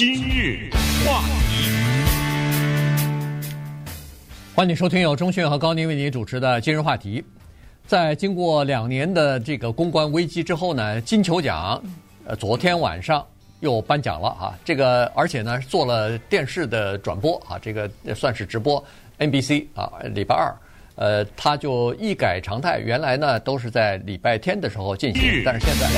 [0.00, 0.70] 今日
[1.04, 1.20] 话
[1.50, 1.68] 题，
[4.54, 7.22] 欢迎收听由钟迅和高宁为您主持的今日话题。
[7.86, 11.78] 在经过两年的这个公关危机之后呢，金球奖
[12.24, 13.22] 呃昨天晚上
[13.60, 18.82] 又颁奖了啊，这个而且呢做了电视的转播啊，这个算是直播
[19.18, 20.50] NBC 啊，礼拜二。
[21.00, 25.88] 呃，他就一改常态，原来呢都是在礼拜天的时候进行，但是现在，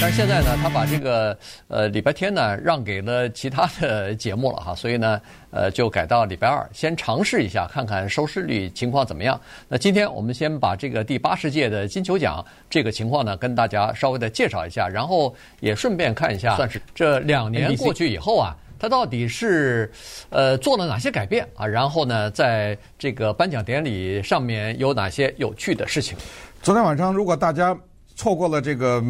[0.00, 1.36] 但是现在呢，他把这个
[1.66, 5.20] 呃礼拜天呢让给了其他的节目了哈，所以呢，
[5.50, 9.40] 呃，就改到礼拜二，先尝试一下，看看收视率情况怎么样。
[9.66, 18.56] 那今天我们先把这个第八十届的金球奖这个情况呢，跟大家稍微的介绍一下，然后也顺便看一下，算是这两年过去以后啊。
[18.78, 19.90] 他到底是
[20.30, 21.66] 呃做了哪些改变啊？
[21.66, 26.16] 然后呢，在这个颁奖典礼上面有哪些有趣的事情？
[26.62, 27.76] 昨天晚上，如果大家
[28.14, 29.02] 错过了这个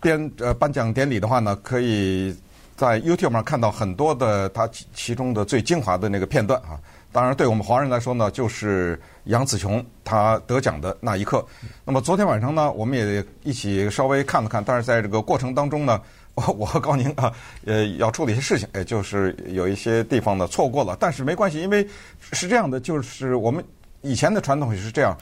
[0.00, 2.36] 编呃颁奖典礼的话呢，可以
[2.76, 6.78] 在 YouTube 上看到很多的他其中的最精华的那个片段啊。
[7.10, 11.46] 当然，对我们华人来说呢，就是杨紫琼她得奖的那一刻。
[11.84, 16.00] 那么昨天晚上呢，我们也一起稍微看了看，但是在这个过程当中呢。
[16.34, 17.32] 我 我和高宁啊，
[17.64, 21.86] 呃，要处理一些事情，也就是有一些地方呢错过了，但是没关系，因为
[22.32, 23.64] 是这样的，就是我们
[24.02, 25.16] 以前的传统也是这样，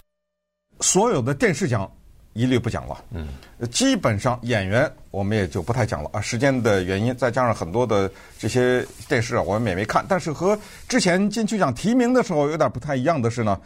[0.80, 1.90] 所有的电视奖
[2.32, 3.28] 一律不讲了，嗯，
[3.70, 13.60] 基本上演员我们也就不太讲了啊，时间的原因，再加上很多的这些电视啊，我们也没看，但是和之前金曲奖提名的时候有点不太一样的是呢。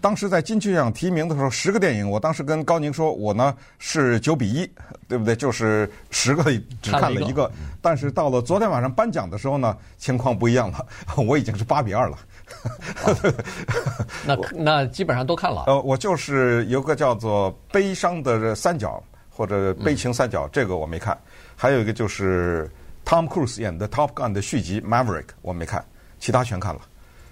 [0.00, 4.70] 当时在金曲奖提名的时候，十个电影，我当时跟高宁说，我呢是九比一，
[5.06, 5.36] 对不对？
[5.36, 6.44] 就是十个
[6.80, 7.50] 只看了一个。
[7.82, 10.86] 但是到了昨天晚上颁奖的时候呢，情况不一样了，
[11.26, 12.18] 我已经是八比二了。
[14.26, 15.64] 那那基本上都看了。
[15.66, 19.02] 呃，我就是有个叫做《悲伤的三角》
[19.36, 21.16] 或者《悲情三角》，这个我没看。
[21.54, 22.68] 还有一个就是
[23.04, 25.84] Tom Cruise 演的《Top Gun》的续集《Maverick》，我没看，
[26.18, 26.80] 其他全看了。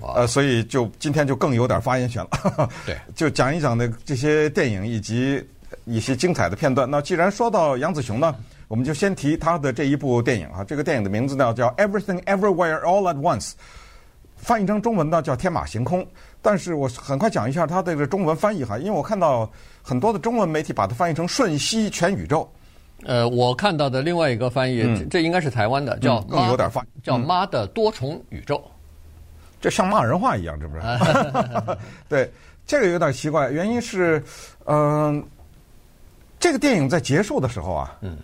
[0.00, 2.68] 呃，所以就今天就更有点发言权了。
[2.86, 5.44] 对，就讲一讲那这些电影以及
[5.84, 6.88] 一些精彩的片段。
[6.90, 8.34] 那既然说到杨子雄呢，
[8.68, 10.62] 我们就先提他的这一部电影啊。
[10.62, 13.50] 这个电影的名字呢叫《Everything Everywhere All at Once》，
[14.36, 16.02] 翻译成中文呢叫《天马行空》。
[16.40, 19.50] 但是我很快讲一下它的这个中文翻译哈，因为我看到
[19.82, 22.48] 很多的中文媒体把它翻译成“瞬息全宇宙”。
[23.04, 28.62] 呃，我看到的另外一个翻译，嗯、这应该是台湾的，叫“更有点发”，叫“妈的多重宇宙”。
[29.60, 30.82] 这像骂人话一样，这不是？
[32.08, 32.30] 对，
[32.66, 33.50] 这个有点奇怪。
[33.50, 34.22] 原因是，
[34.66, 35.22] 嗯、呃，
[36.38, 38.18] 这个电影在结束的时候啊，嗯，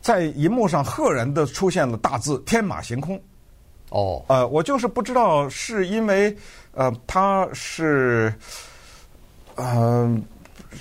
[0.00, 3.20] 在银幕上赫然的出现了大字“天马行空”。
[3.90, 6.36] 哦，呃，我就是不知道是因为，
[6.74, 8.32] 呃，他是，
[9.56, 10.22] 嗯、呃，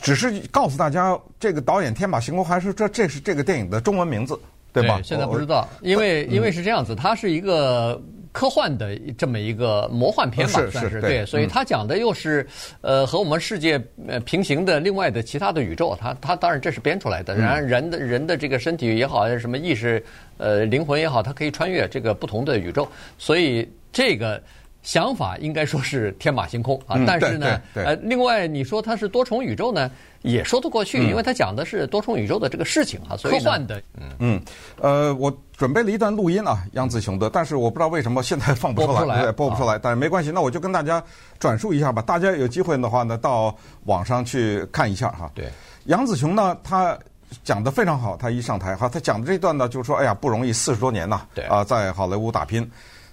[0.02, 4.40] 只是告诉大家这个导演天马行空，还是这这是这个电影的中文名字，
[4.72, 4.98] 对吧？
[4.98, 8.00] 对，现在不知道，因为因为是这样子，它是一个。
[8.38, 12.46] 科幻的这么一个魔幻片吧，算是对，所以他讲的又是
[12.82, 20.04] 呃和我们世界呃平行的另外的其他的宇宙，他他当然这是编出来的，然而人的人的这个身体也好，什么意识
[20.38, 22.88] 呃灵魂也好，它可以穿越这个不同的宇宙，
[23.18, 24.40] 所以这个。
[24.88, 33.84] 想法应该说是天马行空啊，但是呢，呃，另外你说它是多重宇宙呢，也说得过去，因为它讲的是多重宇宙的这个事情啊，科幻的。
[34.00, 34.42] 嗯嗯，
[34.80, 41.04] 呃，我准备了一段录音啊，杨子雄的，但是我不知道为什么现在放不出来，播不出来，但是没关系，那我就跟大家
[41.38, 42.02] 转述一下吧。
[42.02, 45.30] 大家有机会的话呢，到网上去看一下哈。
[45.36, 45.50] 对，
[45.88, 46.98] 杨子雄呢，他
[47.44, 52.66] 讲的非常好，他一上台哈，他讲的这段呢，就是说，哎呀，不容易，四十多年呐，对啊，在好莱坞打拼，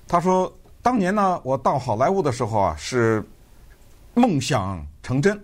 [0.07, 0.49] 他说。
[0.85, 3.25] 当年呢，我到好莱坞的时候啊，是
[4.13, 5.43] 梦想成真，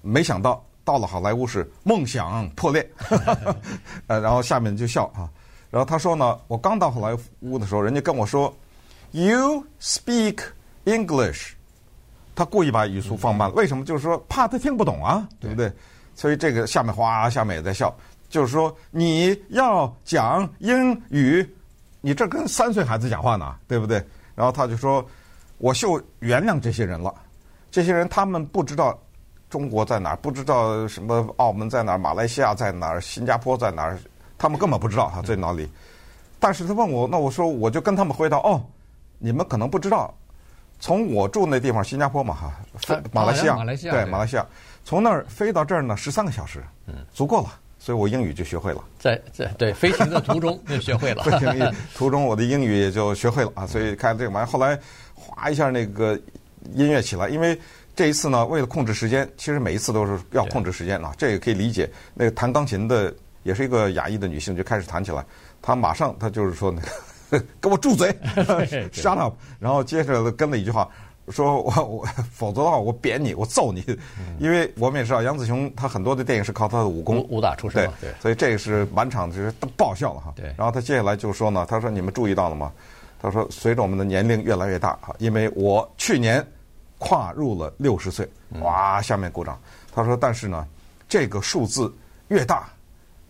[0.00, 2.90] 没想到到了好莱坞是梦想破裂，
[4.08, 5.28] 呃，然后下面就笑啊。
[5.70, 8.50] 然后他说呢，我刚到好莱坞的时候，人家跟我说
[9.10, 10.38] ，You speak
[10.86, 11.50] English，
[12.34, 13.84] 他故意把语速放慢了，为什么？
[13.84, 15.70] 就是说怕他听不懂啊，对不对？
[16.14, 17.94] 所以这个下面哗，下面也在笑，
[18.30, 21.46] 就是说你要讲英语，
[22.00, 24.02] 你这跟三岁孩子讲话呢，对不对？
[24.38, 25.04] 然后他就说
[25.58, 27.12] ：“我就原谅这些人了，
[27.72, 28.96] 这些人他们不知道
[29.50, 33.98] 中国在哪儿，不知道什么澳门在哪儿，马来西亚在哪儿，新加坡在哪儿，
[34.38, 35.68] 他们根本不知道他在哪里。
[36.38, 38.62] 但是他问我，那我说我就跟他们回答：哦，
[39.18, 40.14] 你们可能不知道，
[40.78, 43.56] 从我住那地方新加坡嘛哈，飞马来西亚，
[43.90, 44.46] 对马来西亚，
[44.84, 47.58] 从那儿飞到这儿呢十三个小时，嗯，足够了。”
[47.88, 53.66] 所以我英语就学会了，在在对飞行的途中 就学会了，飞行途中我的英语也就学会了啊。
[53.66, 54.78] 所以看这个玩意儿，后来
[55.14, 56.12] 哗一下那个
[56.74, 57.58] 音乐起来，因为
[57.96, 61.88] 这一次呢，为了控制时间，其实每一次都是要控制时间啊，这也可以理解。
[62.12, 63.10] 那个弹钢琴的
[63.42, 65.24] 也是一个亚裔的女性，就开始弹起来，
[65.62, 68.14] 她马上她就是说那个 给我住嘴，
[68.92, 69.34] shut up。
[69.58, 70.86] 然后接着跟了一句话，
[71.30, 73.84] 说我我否则的话我扁你，我揍你。
[74.38, 80.32] 因为我们也知道杨紫琼她很多的电影是靠她的武功武打出身，对，所以这个是满场就是爆笑了哈。
[80.36, 82.72] 对，然后他接下来就说呢，他说你们注意到了吗？
[83.20, 86.44] 他说随着我们的年龄越来越大哈，因为我去年
[86.98, 88.28] 跨入了六十岁，
[88.60, 89.58] 哇，下面鼓掌。
[89.92, 90.66] 他说但是呢，
[91.08, 91.92] 这个数字
[92.28, 92.68] 越大，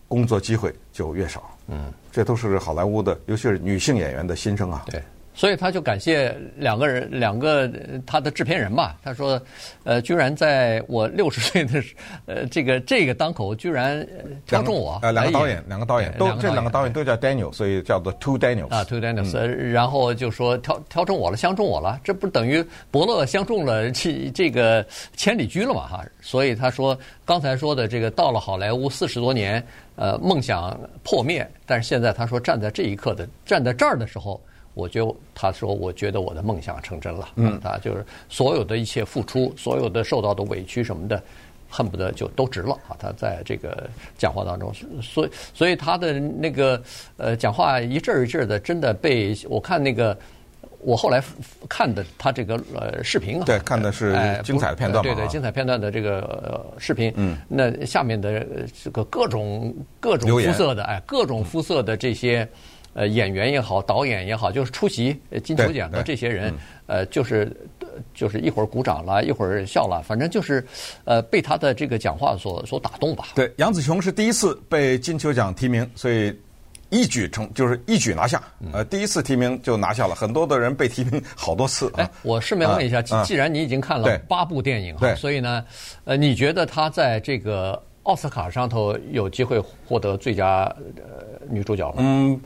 [0.07, 1.49] 工作机会就越少。
[1.67, 4.83] 嗯，这都是好莱坞的，尤其是女性演员的心声啊。
[4.87, 5.01] 对。
[5.33, 7.69] 所以他就感谢两个人，两个
[8.05, 8.97] 他的制片人吧。
[9.01, 9.41] 他说
[9.85, 11.81] ：“呃，居然在我六十岁的
[12.25, 14.05] 呃这个这个当口，居然
[14.45, 19.33] 挑中我。”呃，两个导演，两个导演都这两个导演都叫 Daniel，所以叫做 Two Daniels 啊，Two Daniels。
[19.71, 22.61] 然后就说挑挑中我了，相中我了，这不等于
[22.91, 24.85] 伯乐相中了这这个
[25.15, 26.05] 千里驹了嘛哈？
[26.19, 29.65] 所以他说刚才说的这个到了好莱坞四十多年，
[29.95, 34.41] 呃，梦想破灭，但是现在他说站在这一刻的站在这儿的时候。
[34.79, 37.27] 我就他说，我觉得我的梦想成真了。
[37.35, 41.21] 嗯，他就是所有的一切付出，所有的受到的委屈什么的，
[41.69, 42.95] 恨不得就都值了啊！
[42.97, 46.81] 他在这个讲话当中，所以所以他的那个
[47.17, 50.17] 呃讲话一阵儿一阵儿的，真的被我看那个
[50.79, 51.21] 我后来
[51.67, 58.45] 看的他这个呃视频啊，对，看的是精彩的片段，对对，精彩片段的这个视频，嗯，那下面的
[58.81, 62.47] 这个各种各种肤色的哎，各种肤色的这些。
[62.93, 66.53] 呃，演员也好，导演也好，就是出席金球奖的这些人，
[66.87, 67.55] 呃，就是
[68.13, 70.65] 就是一会儿鼓掌了，一会儿笑了，反正就是
[71.05, 73.27] 呃，被他的这个讲话所所打动吧。
[73.35, 76.35] 对，杨紫琼是第一次被金球奖提名，所以
[76.89, 78.41] 一举成就是一举拿下。
[78.73, 81.91] 呃，第一次提名就拿下了，很多的人被提名好多次。
[81.95, 85.63] 哎，我顺便问一下，既然你已经看了八部电影，对，所以呢，
[86.05, 90.63] 呃，你觉得他在这个奥斯卡上头有机会获得最佳
[90.97, 91.97] 呃女主角吗？
[91.99, 92.39] 嗯。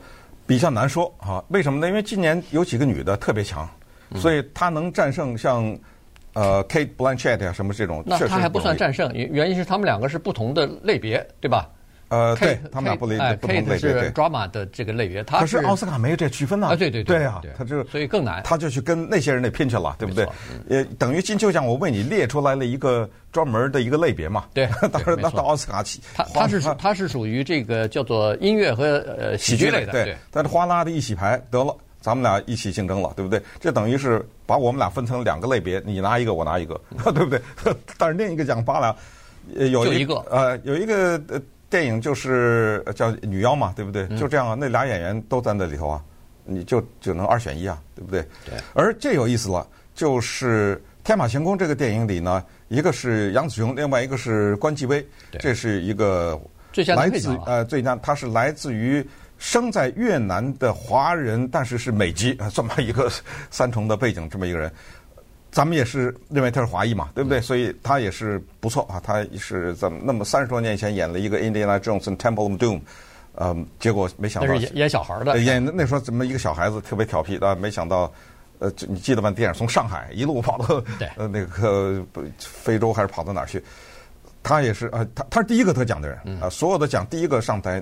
[0.46, 1.88] 比较难说啊，为什么呢？
[1.88, 3.68] 因为今年有几个女的特别强，
[4.16, 5.76] 所以她能战胜像
[6.34, 8.02] 呃 Kate Blanchett 呀什么这种。
[8.06, 11.68] 那她还不算战胜，原因是他们两个是不同的类别，对吧？
[12.08, 13.78] 呃，对他们俩不类不同类别。
[13.78, 16.68] 是 drama 的这个类别，他可是奥斯卡没有这区分呐。
[16.68, 20.26] 啊，对对对啊，他就所以更难，他就去跟那些人得拼去了，对不对？
[20.68, 24.44] 也等于金球奖，我为你列出来了一个专门的一个类别嘛。
[24.52, 29.92] 对， 当然那到奥斯卡起，他他是他是属于这个叫做音乐和呃喜剧类的。
[29.92, 33.42] 对，但是哗啦的一洗牌得了，咱们俩一起竞争了，对不对？
[33.58, 36.80] 这等于是把我们俩分成两个类别，你拿一个，我拿一个，
[37.12, 37.40] 对不对？
[37.98, 38.96] 但是另一个奖发了，
[39.54, 41.40] 有一个呃有一个呃。
[41.74, 44.06] 电影就是叫女妖嘛，对不对？
[44.16, 46.00] 就这样啊，那俩演员都在那里头啊，
[46.44, 48.22] 你就只能二选一啊，对不对？
[48.44, 48.54] 对。
[48.74, 55.04] 而这有意思了，就是《天马行空》这个电影里呢，一个是杨紫琼，另外一个是关继威，
[55.40, 56.40] 这是一个
[56.94, 59.04] 来自呃最佳，他是来自于
[59.36, 63.10] 生在越南的华人，但是是美籍啊，这么一个
[63.50, 64.72] 三重的背景，这么一个人。
[65.54, 67.40] 咱们也是认为他是华裔嘛，对不对？
[67.40, 69.00] 所以他也是不错啊。
[69.04, 72.78] 他是怎么那么三十多年前演了一个《Indiana Jones and Temple of Doom》，
[73.36, 77.54] 呃，结果没想到是演演小孩的，演那时候怎么一个小孩子特别调皮啊？
[77.54, 78.12] 没想到，
[78.58, 79.30] 呃，你记得吗？
[79.30, 80.82] 电影从上海一路跑到
[81.14, 82.04] 呃那个
[82.36, 83.62] 非洲还是跑到哪儿去？
[84.42, 87.80] 他也是啊，他他是第一个得奖的人啊，所有的奖第一个上台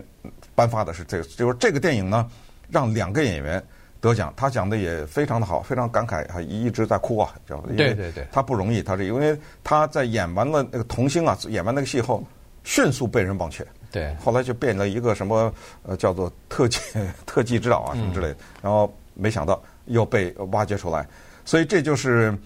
[0.55, 2.29] 颁发的是这个，就是这个电影呢，
[2.69, 3.65] 让两个演员。
[4.03, 7.69] 得奖，他讲的也非常的好，非常感慨，还一直在哭啊，知道吧？
[7.77, 12.21] 对对对，他不容易，他是因为他在演完了那个童星啊，演完那个戏后，
[12.65, 13.65] 迅速被人忘却。
[13.93, 15.55] 对，后来就变了一个什么
[15.85, 16.81] 呃叫做特技
[17.25, 21.07] 特技指导啊什么之类的，然后没想到又被挖掘出来，
[21.45, 22.37] 所以这就是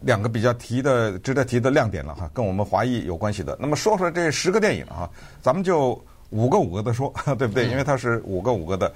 [0.00, 3.56] 两个比较提的值得提的亮点了哈，跟我们华裔有关系的。
[3.58, 5.08] 那么说说这十个电影啊，
[5.40, 5.98] 咱们就
[6.28, 7.66] 五个五个的说， 对不对？
[7.68, 8.92] 因为它是五个五个的。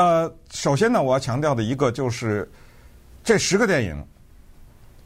[0.00, 2.50] 呃，首先呢，我要强调的一个就是，
[3.22, 4.06] 这十个电影，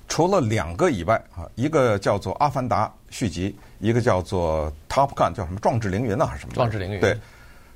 [0.06, 6.54] 除了两个以外啊，一个叫做《阿凡达》续集，一个叫做《Top Gun》，叫什么《壮志凌云》呢，还是什么？
[6.54, 7.00] 壮志凌云。
[7.00, 7.18] 对，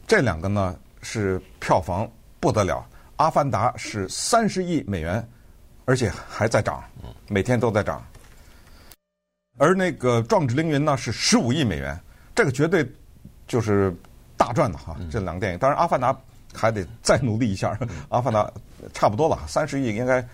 [0.07, 2.09] 这两个呢是票房
[2.39, 2.75] 不得了，
[3.17, 5.29] 《阿凡达》是三十亿美元，
[5.87, 6.85] 而且还在涨，
[7.27, 8.01] 每天都在涨。
[9.57, 11.99] 而那个《壮志凌云》呢是十五亿美元，
[12.33, 12.89] 这个绝对
[13.49, 13.93] 就是
[14.37, 14.97] 大赚的哈。
[15.11, 16.13] 这两个电影，当然《阿凡达》。
[16.55, 17.75] 还得再努力一下，
[18.09, 18.43] 《阿凡达》
[18.95, 20.27] 差不多了，三十亿应该，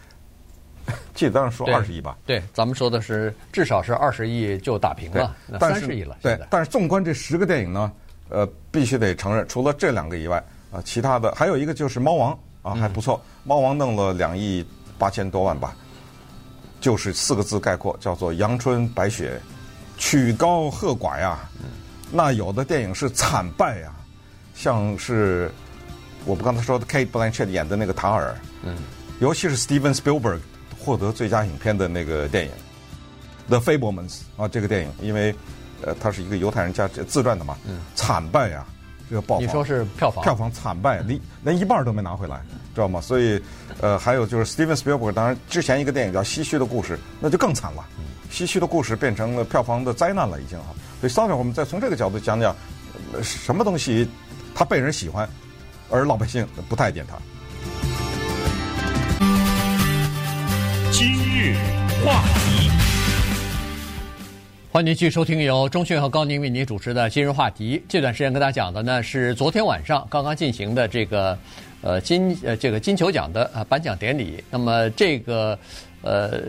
[1.14, 2.16] 记得当时说二十亿吧？
[2.24, 6.16] 对，咱们说的是至少是二十亿就打平了，三十亿了。
[6.22, 7.92] 对，但是纵观这十个电影呢，
[8.28, 14.64] 呃，必须得承认，除了这两个以外，啊，其他的还有一个就是《猫王》啊，还不错，《猫王》弄了两亿
[14.96, 15.74] 八千多万吧，
[16.80, 19.40] 就是四个字概括，叫做阳春白雪，
[19.98, 21.38] 曲高和寡呀。
[22.12, 23.92] 那有的电影是惨败呀，
[24.54, 25.50] 像是。
[26.24, 28.76] 我们刚才说的 Kate Blanchett 演的那个塔尔，嗯，
[29.20, 30.40] 尤其是 Steven Spielberg
[30.78, 32.50] 获得最佳影片的那个电影
[33.48, 35.34] 《The Fabelmans》啊，这个电影，因为
[35.82, 38.66] 呃，他是一个犹太人家自传的嘛，嗯，惨败啊，
[39.08, 40.24] 这个爆你说是票房？
[40.24, 42.40] 票房惨败，连连一半都没拿回来，
[42.74, 43.00] 知道吗？
[43.02, 43.38] 所以，
[43.82, 47.84] 呃，还有就是 Steven Spielberg，当然之前一个电影叫《唏嘘的故事》，那就更惨了，
[48.30, 50.66] 唏嘘的故事变成了票房的灾难了，已经啊。
[51.00, 52.56] 所以，稍后我们再从这个角度讲讲，
[53.22, 54.08] 什么东西
[54.54, 55.28] 它被人喜欢，
[55.94, 57.16] 而老百姓不太点他。
[60.90, 61.54] 今日
[62.04, 62.68] 话题，
[64.72, 67.78] 欢迎您继续收听由钟迅和高宁为您主持的《今日话题》。
[67.88, 71.38] 这段时间跟大家讲的呢是昨天晚上刚刚进行的这个
[71.80, 74.42] 呃金呃这个金球奖的呃颁奖典礼。
[74.50, 75.56] 那么这个
[76.02, 76.40] 呃。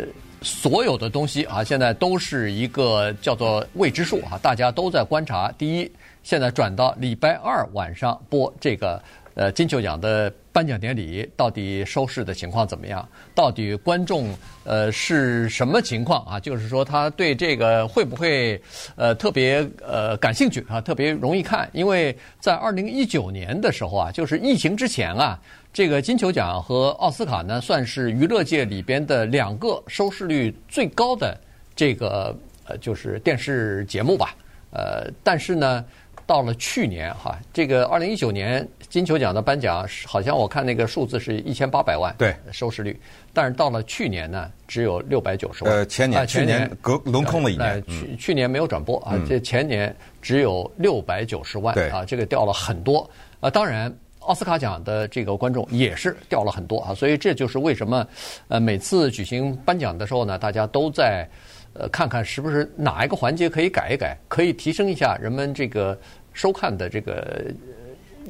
[0.42, 5.52] 所有的东西啊，现在都是一个叫做未知数啊，大家都在观察。
[5.58, 9.02] 第一，现在转到礼拜二晚上播这个
[9.36, 13.08] 呃金球奖的颁奖典礼，到底收视的情况怎么样？
[13.36, 16.40] 到底观众呃是什么情况啊？
[16.40, 18.60] 就是说他对这个会不会
[18.96, 20.82] 呃特别呃感兴趣啊？
[20.82, 21.70] 特别容易看？
[21.74, 25.40] 因为在二零一九年的时候啊，就是疫情之前啊。
[25.74, 31.38] 这个金球奖和奥斯卡呢，算是娱乐界里边的两个收视率最高的
[31.76, 32.34] 这个
[32.66, 34.34] 呃，就是电视节目吧。
[34.72, 35.84] 呃，但是呢，
[36.26, 43.00] 到了去年哈，这个二零一九年金球奖的颁奖，好像我看那个数字是一千八百万对收视率，
[43.34, 45.74] 但是到了去年呢，只有六百九十万。
[45.74, 53.94] 呃，前年去年隔轮空了一年，去去年没有转播啊，这前年只有六百九十万啊，这个掉了很多啊，当然。
[54.28, 58.08] 奥斯卡奖的这个观众也是掉了很多啊，所以这就是为什么，
[58.48, 61.30] 呃，每次举行颁奖的时候呢，大家都在，
[61.76, 65.98] 呃，看看是不是哪一个环节可以改一改，可以提升一下人们这个
[66.34, 67.46] 收看的这个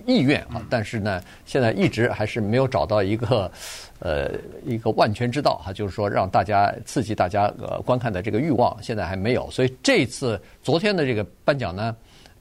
[0.05, 0.61] 意愿啊。
[0.69, 3.51] 但是呢，现在一直还是没有找到一个，
[3.99, 4.31] 呃，
[4.65, 9.49] 一个万全之道哈，就是说让大家刺激大家呃观看的这个欲望，现在还没有。
[9.51, 11.95] 所以这次昨天的这个颁奖呢。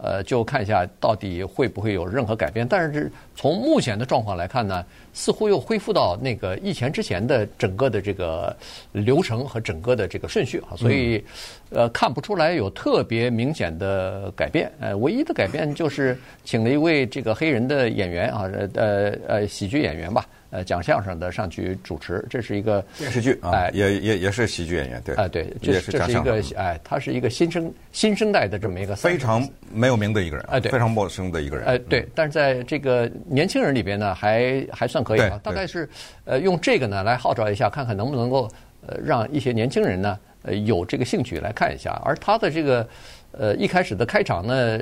[0.04, 2.68] 呃，就看一下到底会不会有任何改变。
[2.68, 4.84] 但是从目前的状况来看呢，
[5.14, 8.54] 似乎又恢复到那个疫情之前的整个的这个
[8.92, 11.25] 流程和整个的这个顺序啊，所以
[11.70, 14.70] 呃看不出来有特别明显的改变。
[14.78, 18.42] 呃，唯一的改变就是请了一位这个黑人的演员啊，
[18.75, 20.26] 呃呃喜剧演员吧。
[20.54, 35.88] 呃，讲相声的上去主持，这是一个电视剧，哎，也也也是喜剧演员，对，哎，对，这是这是一个，哎，他是一个新生新生代的这么一个非常没有名的一个人，哎，对，非常陌生的一个人，哎，对，但是在这个年轻人里边呢，还还算可以啊，大概是
[36.25, 38.49] 呃用这个呢来号召一下，看看能不能够
[38.87, 42.88] 呃让一些年轻人呢呃有这个兴趣来看一下，而他的这个
[43.32, 44.78] 呃一开始的开场呢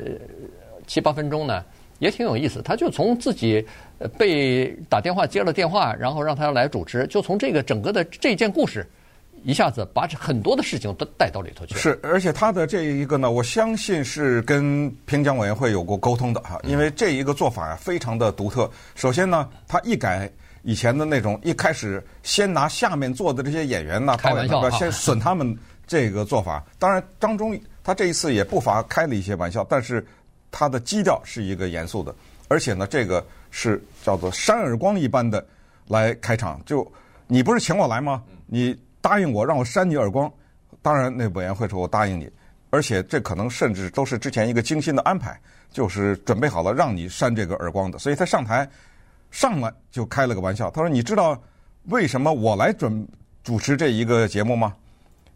[0.87, 1.65] 七八分钟呢。
[1.99, 3.65] 也挺有意思，他就从自己
[4.19, 8.85] 被打电话接了电话，然后让他来主持，就从这个整个的这件故事，
[9.45, 11.77] 一下子把很多的事情都带到里头去。
[11.77, 18.69] 是，而且他的这一个呢，我相信是跟评奖委员会有过沟通的哈，因为这一个做法呀非常的独特。
[18.97, 20.29] 首先呢，他一改
[20.63, 25.57] 以前的那种一开始先拿下面坐的这些演员呢，开玩笑，先损他们
[25.87, 26.65] 这个做法。
[26.81, 30.05] 当然当中他这一次也不乏开了一些玩笑，但是。
[30.53, 32.15] 他的基调是一个严肃的，
[32.47, 35.45] 而且呢，这个是叫做扇耳光一般的
[35.89, 36.63] 来开场。
[36.65, 36.87] 就
[37.27, 38.23] 你不是请我来吗？
[38.47, 40.31] 你答应我让我扇你耳光，
[40.83, 42.31] 当然那委员会说我答应你，
[42.71, 45.41] 而且这可能甚至都是之前一个精心的安排，
[45.73, 47.99] 就是准备好了让你扇这个耳光的。
[47.99, 48.69] 所以他上台
[49.31, 51.41] 上来就开了个玩笑，他说：“你知道
[51.85, 53.09] 为什么我来准
[53.43, 54.75] 主持这一个节目吗？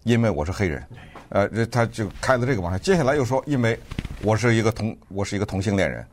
[0.05, 0.87] 因为我是黑人。”
[1.28, 2.78] 呃，这他就开了这个玩笑。
[2.78, 3.78] 接下来又说：“因为。”
[4.23, 6.04] 我是一个同，我是一个同性恋人，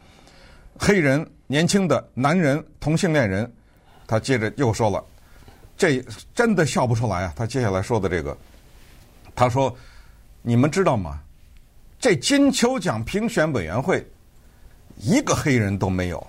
[0.77, 3.49] 黑人年轻的男人同性恋人，
[4.05, 5.01] 他接着又说了，
[5.77, 6.03] 这
[6.35, 7.33] 真的笑不出来啊！
[7.33, 8.37] 他接下来说的这个，
[9.33, 9.73] 他说
[10.43, 11.21] ：“你们知道吗？
[11.97, 14.05] 这金球奖评选委员会
[14.97, 16.27] 一个黑人都没有，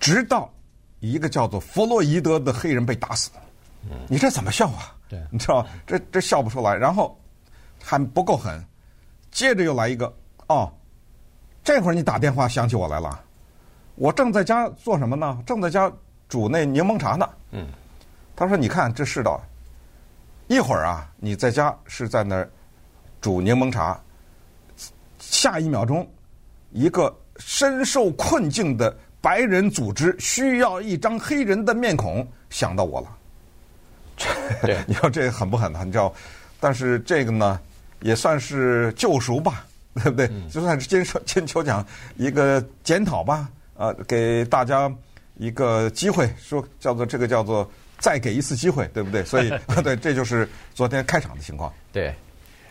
[0.00, 0.50] 直到
[1.00, 3.30] 一个叫做弗洛伊德的黑人被打死，
[4.08, 4.96] 你这怎么笑啊？
[5.06, 6.74] 对，你知道这这笑不出来。
[6.74, 7.17] 然后
[7.88, 8.62] 还不够狠，
[9.30, 10.12] 接着又来一个
[10.48, 10.70] 哦。”
[11.64, 13.18] 这会儿你打电话想起我来了，
[13.94, 15.42] 我正在家做什么呢？
[15.46, 15.90] 正在家
[16.28, 17.28] 煮那柠檬茶呢。
[17.50, 17.66] 嗯，
[18.36, 19.40] 他说：“你看这世道，
[20.46, 22.50] 一会儿啊，你在家是在那儿
[23.20, 23.98] 煮柠檬茶，
[25.18, 26.08] 下一秒钟，
[26.70, 33.08] 一个深受困境的白人组织需要一张黑人的面孔，想到我了。
[34.62, 35.84] 对， 你说这个狠不狠呢？
[35.84, 36.12] 你知道，
[36.60, 37.60] 但是这个呢，
[38.00, 39.64] 也算是救赎吧。
[39.98, 40.30] ”对不对？
[40.48, 41.84] 就算是金金球奖
[42.16, 44.88] 一个检讨吧，呃，给大家
[45.38, 49.24] 一个机会，说叫做这个叫做再给一次机会，对不对？
[49.24, 49.50] 所以
[49.82, 51.72] 对，这就是昨天开场的情况。
[51.90, 52.14] 对，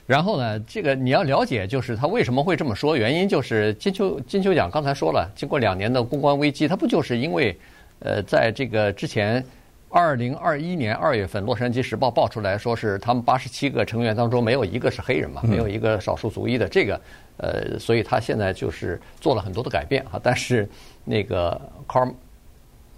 [0.06, 2.96] 然后呢，这个你要了解，就是他为什么会这么说？
[2.96, 7.54] 原因就是金球金球奖刚才说了，经过两年的公关危机，他不就是因为
[8.00, 9.44] 呃，在这个之前，
[9.90, 17.00] 二零二一年二月份，《洛杉矶时报》爆出来说是他们八十七个成员当中没有一个是黑人嘛，没有一个少数族裔的这个
[17.38, 20.68] 呃，所以他现在就是做了很多的改变哈，但是
[21.04, 22.14] 那个 Car。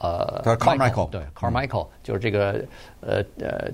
[0.01, 2.63] 呃，Carmichael 对，Carmichael 就是这个
[3.01, 3.69] 呃呃，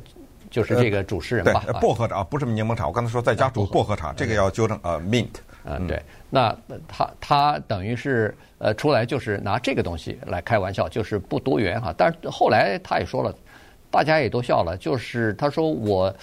[0.49, 2.87] 就是这个主持人吧，薄荷茶啊，不是柠檬茶。
[2.87, 5.29] 我刚才说在家煮薄荷茶，这个要纠正啊，Mint。
[5.65, 6.01] 嗯，对。
[6.29, 6.55] 那
[6.87, 11.93] 他他等于是呃出来就是拿这个东西来开玩笑，就是不多元哈。
[11.97, 13.33] 但是后来他也说了，
[13.89, 16.13] 大家也都笑了，就是他说我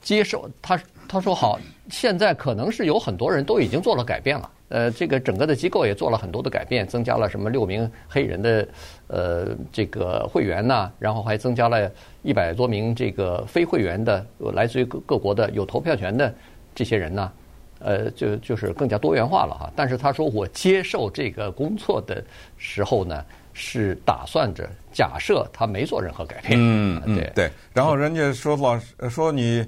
[0.00, 4.50] 接受他他说好，现在可能是有很多人都已经做了改变了。
[4.70, 8.68] 呃，这个整个的机构也做了很多的改变，增加了什么六名黑人的
[9.08, 11.90] 呃这个会员呐，然后还增加了
[12.22, 16.32] 一百多名这个非会员的，来自于各各国的有投票权的
[16.72, 17.32] 这些人呢，
[17.80, 19.72] 呃，就就是更加多元化了哈。
[19.74, 22.22] 但是他说我接受这个工作的
[22.56, 26.52] 时候呢，是打算着假设他没做任何改变。
[26.56, 27.50] 嗯嗯对对。
[27.72, 29.66] 然后人家说老师说你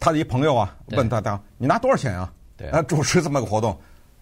[0.00, 2.32] 他的一朋友啊问他当你拿多少钱啊？
[2.56, 3.78] 对啊，主持这么个活动。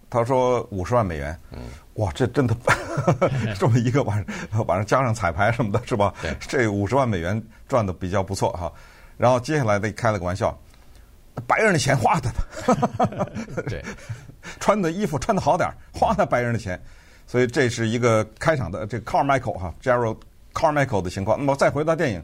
[0.09, 1.59] 他说五十万美元，嗯
[1.95, 2.55] 哇，这真的
[3.59, 6.13] 这么一个晚上，晚上加上彩排什么的，是吧？
[6.21, 8.71] 对，这五十万美元赚的比较不错哈。
[9.17, 10.57] 然后接下来的开了个玩笑，
[11.45, 13.27] 白人的钱花的呢，
[13.67, 13.83] 对，
[14.59, 16.81] 穿的衣服穿的好点花他白人的钱，
[17.25, 20.17] 所以这是一个开场的这个 Carmichael 哈 Gerald
[20.53, 21.37] Carmichael 的情况。
[21.37, 22.23] 那么再回到电影，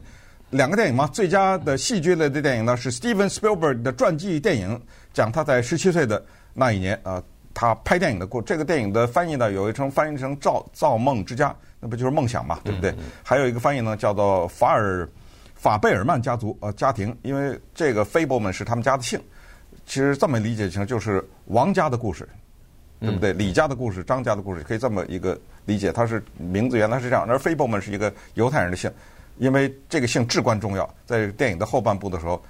[0.50, 4.80] 两个电影嘛，最佳的戏剧类的电影呢是 Steven Spielberg 的传记电影，
[5.12, 7.22] 讲他在十七岁的那一年啊。
[7.56, 12.90] 他拍电影的过，这个电影的翻译呢，有一称翻译成造《造造梦之家》，那不就是梦想嘛，对不对？
[12.90, 15.08] 嗯嗯、还有一个翻译呢，叫做法尔
[15.64, 19.18] 法贝尔曼家族呃家庭，因为这个 Fableman 是他们家的姓。
[19.86, 22.28] 其实这么理解成就是王家的故事，
[23.00, 23.32] 对不对？
[23.32, 25.90] 嗯、李家的故事，张家的故事，可以这么一个理解。
[25.90, 28.92] 他是名字原来是这样，而 Fableman 是一个犹太人的姓，
[29.38, 30.86] 因为这个姓至关重要。
[31.06, 32.42] 在电影的后半部的时候，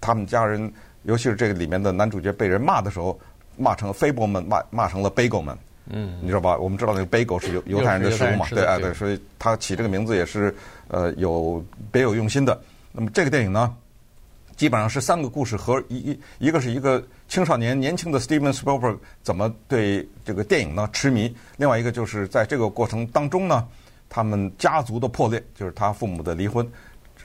[0.00, 0.72] 他们家人，
[1.04, 3.16] 尤其是这个里面的男主角被人骂的时候。
[3.60, 5.42] 骂成 Fableman，骂骂成了 Bagel
[5.90, 6.56] 嗯，你知道吧？
[6.58, 10.54] 我们知道那个 Bagel 是犹犹太人的食物嘛，对啊，对，所以他起这个名字也是
[10.88, 12.60] 呃有别有用心的。
[12.92, 13.74] 那么这个电影呢，
[14.56, 23.66] 基本上是三个故事和一一一个是一个青少年年轻的 Steven Spielberg 怎么对这个电影呢痴迷，另外一个就是在这个过程当中呢，
[24.08, 26.70] 他们家族的破裂，就是他父母的离婚，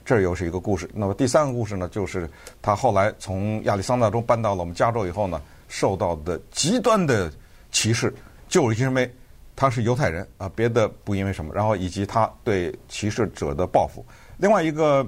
[0.04, 0.88] 这又是一个故事。
[0.94, 2.28] 那么第三个故事呢，就是
[2.62, 5.40] 他后来从亚利桑那州搬到了我们加州以后呢。
[5.66, 7.32] 受到的极端的
[7.72, 8.14] 歧视，
[8.54, 9.12] 就是因为
[9.56, 11.52] 他是犹太人啊，别的不因为什么。
[11.52, 14.06] 然后以及他对歧视者的报复。
[14.36, 15.04] 另外一个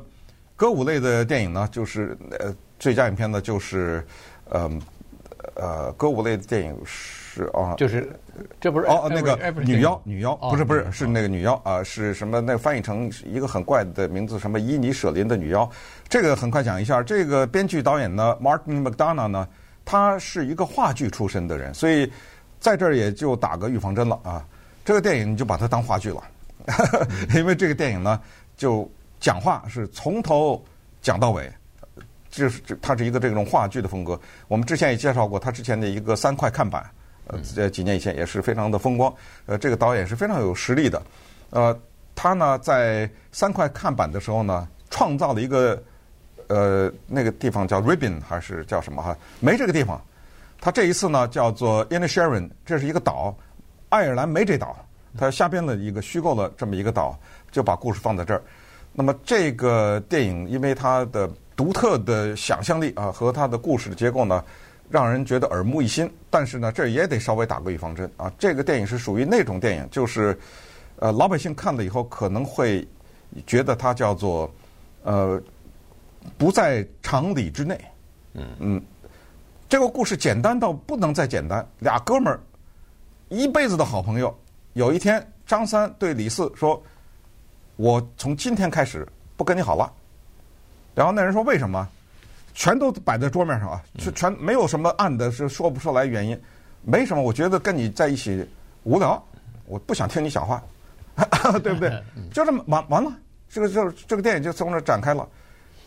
[0.56, 4.04] 歌舞类的电影呢，就是呃最佳影片呢，就是
[4.48, 4.68] 呃
[5.54, 8.10] 呃歌舞类的电影是啊，就是
[8.60, 12.40] 这不是哦那个女妖女妖不是不是是那个女妖啊是什么？
[12.40, 15.70] 那个翻译成一个很怪的名字，什么伊尼舍林的女妖。
[16.08, 19.46] 这个很快讲一下，这个编剧导演呢，Martin McDonagh 呢。
[19.88, 22.10] 他是一个话剧出身的人，所以
[22.60, 24.44] 在这儿也就打个预防针了啊。
[24.84, 26.22] 这个电影你就把它当话剧了，
[27.34, 28.20] 因为这个电影呢，
[28.56, 28.88] 就
[29.18, 30.62] 讲话是从头
[31.02, 31.50] 讲到尾，
[32.30, 34.20] 就是它是一个这种话剧的风格。
[34.48, 36.88] 我们之前也介绍过他之前的一个三块看板，
[37.26, 39.12] 呃，在几年以前也是非常的风光。
[39.46, 41.02] 呃，这个导演是非常有实力的。
[41.50, 41.76] 呃，
[42.14, 45.82] 他呢在三块看板的时候呢，创造了一个。
[46.48, 49.16] 呃，那个地方叫 Ribbon 还是叫什么哈？
[49.40, 50.00] 没这个地方。
[50.60, 53.36] 他这一次呢叫做 Inisherin，这是一个岛，
[53.88, 54.76] 爱尔兰没这岛，
[55.16, 57.18] 他瞎编了一个虚构了这么一个岛，
[57.50, 58.42] 就把故事放在这儿。
[58.92, 64.42] 那么这个电影因为它的独特的想象力啊和它的故事的结构呢，
[64.90, 66.10] 让人觉得耳目一新。
[66.30, 68.32] 但是呢，这也得稍微打个预防针啊。
[68.38, 70.38] 这个电影是属于那种电影，就是
[70.98, 72.86] 呃老百姓看了以后可能会
[73.46, 74.50] 觉得它叫做
[75.02, 75.40] 呃。
[76.36, 77.80] 不在常理之内，
[78.34, 78.82] 嗯嗯，
[79.68, 81.66] 这个故事简单到不能再简单。
[81.80, 82.40] 俩哥们儿
[83.28, 84.34] 一辈子的好朋友，
[84.74, 86.80] 有一天张三对李四说
[87.76, 89.92] ：“我从今天开始不跟你好了。”
[90.94, 91.86] 然后那人说：“为什么？”
[92.54, 96.40] 全都摆在桌面上啊，全全没有什么暗的，是说不出来原因。
[96.82, 98.48] 没什么，我觉得跟你在一起
[98.84, 99.22] 无聊，
[99.66, 100.62] 我不想听你讲话，
[101.62, 102.02] 对不对？
[102.32, 103.12] 就这么完完了，
[103.50, 105.28] 这个就这个电影就从这展开了。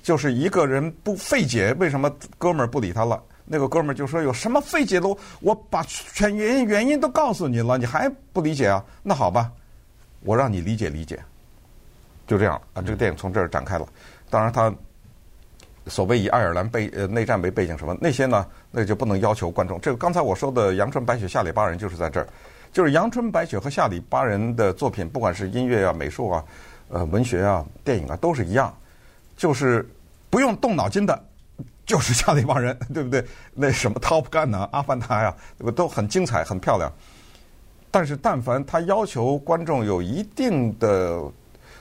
[0.04, 3.22] 就是一个人不费解，为什么哥们儿不理他了？
[3.52, 5.08] 那个哥们儿就说：“有什么费解的？
[5.40, 8.86] 我把全原因原因都告诉你了，你还不理解啊？
[9.02, 9.52] 那好吧，
[10.22, 11.20] 我让你理解理解，
[12.28, 12.82] 就这样啊。
[12.84, 13.88] 这个电影从这儿展开了。
[14.30, 14.72] 当然，他
[15.88, 19.82] 所谓以爱尔兰背呃内战为背景什么那些呢，那就不能要求观众。
[19.82, 22.28] 这个刚才我说的《阳春白雪》《下里巴人》就是在这儿，
[22.72, 26.46] 就是《阳春白雪》和《下里巴人》的作品，不管是音乐啊、美术啊、
[26.90, 28.72] 呃文学啊、电影啊，都是一样，
[29.36, 29.84] 就是
[30.30, 31.26] 不用动脑筋的。
[31.90, 33.26] 就是下里帮人， 对不对？
[33.56, 35.72] 那什么 Top Gun 啊，阿凡达呀，对吧？
[35.72, 36.92] 都很精彩，很漂亮。
[37.90, 41.24] 但是，但凡他要求观众有一定的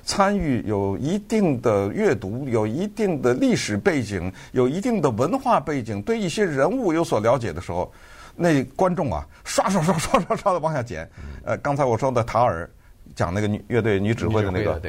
[0.04, 7.92] 参与，有一定的阅读，有一定的历史背景，有一定的文化背景，对一些人物有所了解的时候，
[8.34, 11.06] 那观众啊，刷刷刷刷刷刷的往下减。
[11.44, 12.66] 呃，刚才我说的塔尔
[13.14, 14.80] 讲那个女乐队女指挥的那个，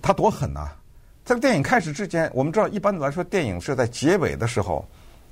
[0.00, 0.66] 他多狠呐！
[1.34, 4.84] 在电影开始之前，我们知道一般来说，电影是在结尾的时候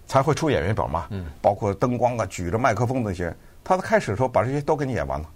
[0.07, 3.35] 才会出演员表嘛，嗯，包括灯光啊、举着麦克风那些。
[3.65, 5.29] 他在开始的时候把这些都给你演完了，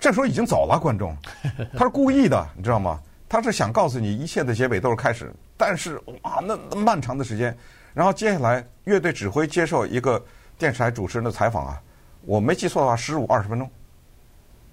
[0.00, 1.14] 这时候已经走了观众，
[1.76, 2.98] 他是故意的，你知道吗？
[3.28, 7.54] 他是想告诉你一切的结尾都是开始，但是哇，那那漫长的时间，
[7.92, 10.24] 然后接下来乐队指挥接受一个
[10.58, 11.82] 电视台主持人的采访啊，
[12.22, 13.70] 我没记错的话，十五二十分钟。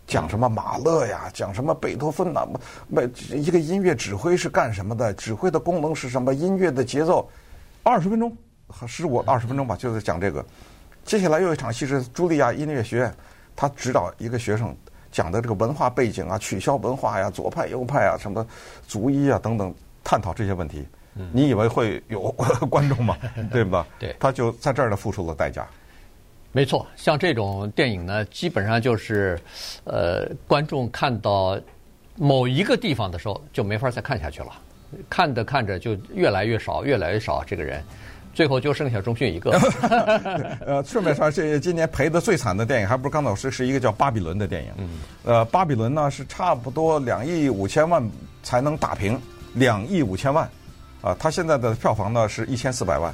[0.05, 1.29] 讲什么马勒呀？
[1.33, 2.47] 讲什么贝多芬呐？
[2.87, 5.13] 没一个音乐指挥是干什么的？
[5.13, 6.33] 指挥的功能是什么？
[6.33, 7.29] 音乐的节奏，
[7.83, 8.35] 二十分钟，
[8.87, 10.45] 十五二十分钟吧，就是讲这个。
[11.05, 13.13] 接下来又一场戏是茱莉亚音乐学院，
[13.55, 14.75] 他指导一个学生
[15.11, 18.45] 讲的这个文化背景啊，取消文化呀，左派右派啊，什么
[18.87, 20.87] 族裔啊等等，探讨这些问题。
[21.31, 22.31] 你以为会有
[22.69, 23.15] 观众吗？
[23.51, 23.85] 对吧？
[23.99, 25.67] 对，他就在这儿呢付出了代价。
[26.55, 29.39] 没错，像这种电影呢，基本上就是，
[29.85, 31.59] 呃，观众看到
[32.15, 34.51] 某一个地方的时候，就没法再看下去了。
[35.09, 37.43] 看着看着就越来越少，越来越少。
[37.43, 37.83] 这个人，
[38.35, 39.49] 最后就剩下钟迅一个。
[40.63, 44.69] 呃，顺便说，这今年赔的最惨的电影，还不是刚老师是一个叫《巴比伦》的电影。
[44.77, 44.89] 嗯。
[45.23, 48.07] 呃，《巴比伦》呢是差不多两亿五千万
[48.43, 49.19] 才能打平，
[49.55, 50.47] 两亿五千万。
[51.01, 53.11] 啊，他现在的票房呢是一千四百万，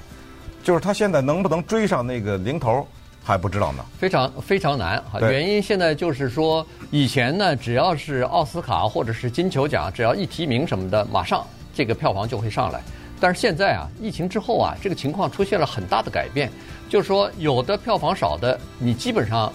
[0.62, 2.86] 就是他现在能不能追上那个零头？
[3.30, 5.22] 还不知道呢，非常非常难啊！
[5.22, 12.82] 原因现在就是说，以前呢，只要是奥斯卡或者是金球奖，只要一提名什么的，马上这个票房就会上来。
[13.20, 16.50] 但是现在啊，疫情之后啊，这个情况出现了很大的改变，
[16.90, 19.54] 就是说，有的票房少的，你基本上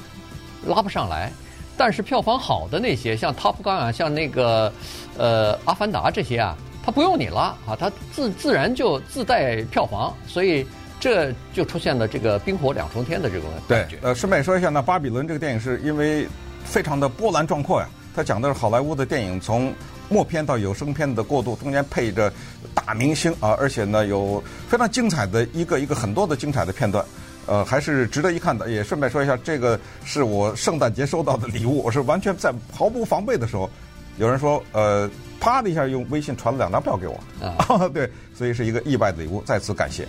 [0.66, 1.28] 拉不上来；
[1.76, 4.72] 但是票房好的那些，像 Top Gun 啊，像那个
[5.18, 10.64] 呃阿凡达这些啊，它不用你拉啊，它自自然就自带票房，所以。
[11.04, 13.96] 这就出现了这个冰火两重天的这个感觉。
[13.96, 16.26] 对，呃，顺便说一下，那《巴比伦》这个电影是因为
[16.64, 17.86] 非常的波澜壮阔呀，
[18.16, 19.70] 它讲的是好莱坞的电影从
[20.08, 22.32] 默片到有声片的过渡，中间配着
[22.74, 27.04] 大明星啊，而且呢有非常精彩的一个一个很多的精彩的片段，
[27.44, 28.70] 呃，还是值得一看的。
[28.70, 33.68] 也顺便说一下，这个是我圣诞节收到的礼物，我是完全在毫无防备的时候，
[34.16, 35.06] 有人说，呃，
[35.38, 40.08] 啪的一下用微信传了两张票给我，啊， 对，所以是一个意外的礼物，再次感谢。